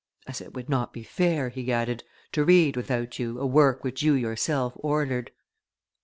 'As 0.25 0.41
it 0.41 0.55
would 0.55 0.67
not 0.67 0.93
be 0.93 1.03
fair,' 1.03 1.49
he 1.49 1.71
added, 1.71 2.03
'to 2.31 2.43
read 2.43 2.75
without 2.75 3.19
you 3.19 3.39
a 3.39 3.45
work 3.45 3.83
which 3.83 4.01
you 4.01 4.13
yourself 4.15 4.73
ordered. 4.77 5.29